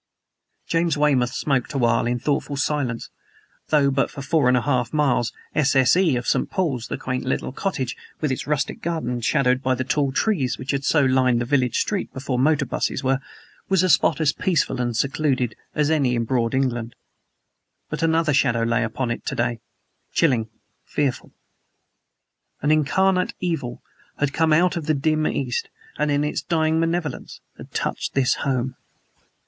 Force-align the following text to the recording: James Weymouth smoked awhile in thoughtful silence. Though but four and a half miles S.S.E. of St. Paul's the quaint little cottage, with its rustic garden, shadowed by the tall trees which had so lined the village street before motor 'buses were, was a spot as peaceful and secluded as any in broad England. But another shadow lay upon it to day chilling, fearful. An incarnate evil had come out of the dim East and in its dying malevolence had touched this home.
James 0.65 0.97
Weymouth 0.97 1.31
smoked 1.33 1.75
awhile 1.75 2.07
in 2.07 2.17
thoughtful 2.17 2.57
silence. 2.57 3.11
Though 3.67 3.91
but 3.91 4.09
four 4.09 4.47
and 4.47 4.57
a 4.57 4.61
half 4.61 4.91
miles 4.91 5.31
S.S.E. 5.53 6.15
of 6.15 6.27
St. 6.27 6.49
Paul's 6.49 6.87
the 6.87 6.97
quaint 6.97 7.23
little 7.23 7.51
cottage, 7.51 7.95
with 8.19 8.31
its 8.31 8.47
rustic 8.47 8.81
garden, 8.81 9.21
shadowed 9.21 9.61
by 9.61 9.75
the 9.75 9.83
tall 9.83 10.11
trees 10.11 10.57
which 10.57 10.71
had 10.71 10.83
so 10.83 11.05
lined 11.05 11.39
the 11.39 11.45
village 11.45 11.77
street 11.77 12.11
before 12.15 12.39
motor 12.39 12.65
'buses 12.65 13.03
were, 13.03 13.19
was 13.69 13.83
a 13.83 13.89
spot 13.89 14.19
as 14.19 14.33
peaceful 14.33 14.81
and 14.81 14.97
secluded 14.97 15.55
as 15.75 15.91
any 15.91 16.15
in 16.15 16.23
broad 16.23 16.55
England. 16.55 16.95
But 17.91 18.01
another 18.01 18.33
shadow 18.33 18.63
lay 18.63 18.83
upon 18.83 19.11
it 19.11 19.23
to 19.27 19.35
day 19.35 19.59
chilling, 20.13 20.49
fearful. 20.83 21.31
An 22.63 22.71
incarnate 22.71 23.35
evil 23.39 23.83
had 24.17 24.33
come 24.33 24.51
out 24.51 24.75
of 24.75 24.87
the 24.87 24.95
dim 24.95 25.27
East 25.27 25.69
and 25.99 26.09
in 26.09 26.23
its 26.23 26.41
dying 26.41 26.79
malevolence 26.79 27.39
had 27.57 27.71
touched 27.71 28.15
this 28.15 28.33
home. 28.41 28.75